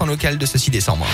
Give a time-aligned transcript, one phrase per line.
[0.00, 1.06] en local de ce 6 décembre.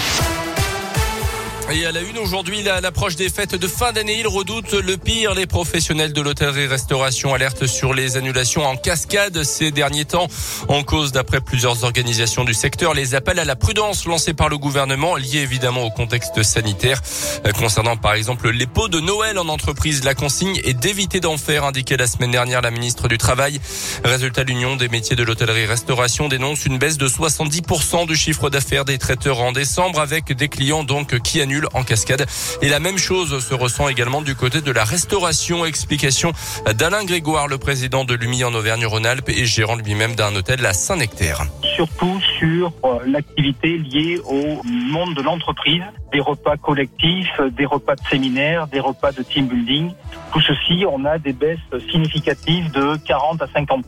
[1.72, 5.34] Et à la une aujourd'hui, l'approche des fêtes de fin d'année, ils redoutent le pire.
[5.34, 10.28] Les professionnels de l'hôtellerie-restauration alertent sur les annulations en cascade ces derniers temps.
[10.68, 14.58] En cause, d'après plusieurs organisations du secteur, les appels à la prudence lancés par le
[14.58, 17.00] gouvernement, liés évidemment au contexte sanitaire.
[17.46, 21.38] Euh, concernant par exemple les pots de Noël en entreprise, la consigne est d'éviter d'en
[21.38, 23.58] faire, indiquait la semaine dernière la ministre du Travail.
[24.04, 28.98] Résultat, l'Union des métiers de l'hôtellerie-restauration dénonce une baisse de 70% du chiffre d'affaires des
[28.98, 32.26] traiteurs en décembre, avec des clients donc qui annulent en cascade.
[32.62, 35.64] Et la même chose se ressent également du côté de la restauration.
[35.64, 36.32] Explication
[36.74, 41.42] d'Alain Grégoire, le président de l'UMI en Auvergne-Rhône-Alpes et gérant lui-même d'un hôtel à Saint-Nectaire.
[41.76, 48.02] Surtout sur euh, l'activité liée au monde de l'entreprise, des repas collectifs, des repas de
[48.08, 49.90] séminaire, des repas de team building.
[50.32, 51.58] Tout ceci, on a des baisses
[51.90, 53.84] significatives de 40 à 50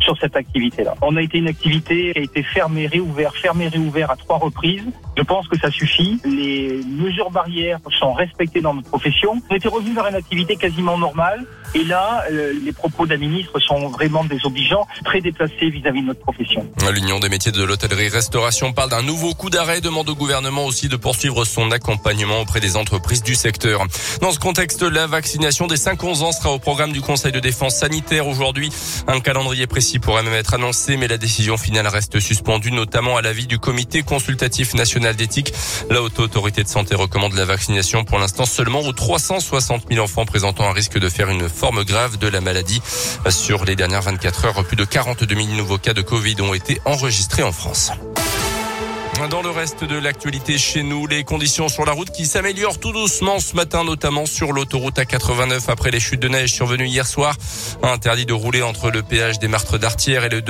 [0.00, 0.94] sur cette activité-là.
[1.02, 4.84] On a été une activité qui a été fermée, réouverte, fermée, réouverte à trois reprises.
[5.16, 6.20] Je pense que ça suffit.
[6.24, 9.40] Les mesures barrières sont respectées dans notre profession.
[9.50, 11.44] On était revenu vers une activité quasiment normale.
[11.74, 16.20] Et là, euh, les propos d'un ministre sont vraiment désobligeants, très déplacés vis-à-vis de notre
[16.20, 16.66] profession.
[16.92, 20.96] L'Union des métiers de l'hôtellerie-restauration parle d'un nouveau coup d'arrêt, demande au gouvernement aussi de
[20.96, 23.82] poursuivre son accompagnement auprès des entreprises du secteur.
[24.20, 27.76] Dans ce contexte, la vaccination des 5-11 ans sera au programme du Conseil de défense
[27.76, 28.70] sanitaire aujourd'hui.
[29.06, 33.22] Un calendrier précis pourrait même être annoncé, mais la décision finale reste suspendue, notamment à
[33.22, 35.52] l'avis du Comité consultatif national d'éthique.
[35.90, 40.24] La haute autorité de santé recommande la vaccination pour l'instant seulement aux 360 000 enfants
[40.24, 42.82] présentant un risque de faire une forme grave de la maladie.
[43.28, 46.80] Sur les dernières 24 heures, plus de 42 000 nouveaux cas de Covid ont été
[46.84, 47.92] enregistrés en France.
[49.28, 52.92] Dans le reste de l'actualité chez nous, les conditions sur la route qui s'améliorent tout
[52.92, 57.36] doucement ce matin, notamment sur l'autoroute A89 après les chutes de neige survenues hier soir.
[57.82, 60.40] Interdit de rouler entre le péage des Martres d'Artière et le,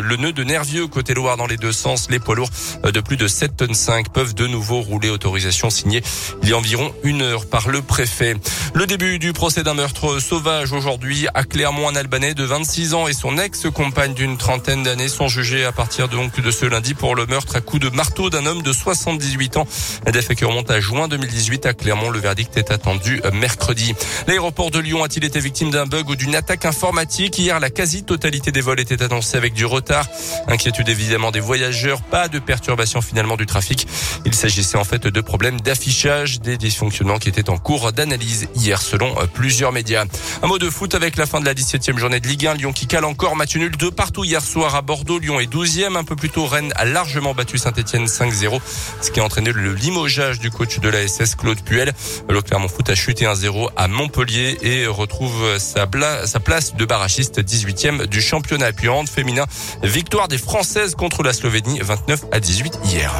[0.00, 2.08] le nœud de Nervieux côté Loire dans les deux sens.
[2.08, 2.48] Les poids lourds
[2.84, 5.10] de plus de 7 tonnes 5 peuvent de nouveau rouler.
[5.10, 6.02] Autorisation signée
[6.42, 8.36] il y a environ une heure par le préfet.
[8.72, 13.08] Le début du procès d'un meurtre sauvage aujourd'hui à Clermont, un Albanais de 26 ans
[13.08, 17.14] et son ex-compagne d'une trentaine d'années sont jugés à partir donc de ce lundi pour
[17.14, 19.66] le meurtre à coups de marteau marteau d'un homme de 78 ans.
[20.12, 22.08] Des faits qui remontent à juin 2018 à Clermont.
[22.08, 23.96] Le verdict est attendu mercredi.
[24.28, 28.52] L'aéroport de Lyon a-t-il été victime d'un bug ou d'une attaque informatique Hier, la quasi-totalité
[28.52, 30.06] des vols était annoncée avec du retard.
[30.46, 32.00] Inquiétude évidemment des voyageurs.
[32.00, 33.88] Pas de perturbation finalement du trafic.
[34.24, 38.80] Il s'agissait en fait de problèmes d'affichage, des dysfonctionnements qui étaient en cours d'analyse hier
[38.80, 40.04] selon euh, plusieurs médias.
[40.44, 42.54] Un mot de foot avec la fin de la 17e journée de Ligue 1.
[42.54, 45.18] Lyon qui cale encore match nul de partout hier soir à Bordeaux.
[45.18, 45.96] Lyon est 12e.
[45.96, 48.60] Un peu plus tôt, Rennes a largement battu Saint-Etienne 5-0,
[49.00, 51.92] ce qui a entraîné le limogeage du coach de la SS, Claude Puel.
[52.28, 58.06] Le Clermont Foot a chuté 1-0 à Montpellier et retrouve sa, place de barrachiste 18e
[58.06, 58.72] du championnat.
[58.72, 59.46] Puis féminin,
[59.82, 63.12] victoire des Françaises contre la Slovénie 29 à 18 hier.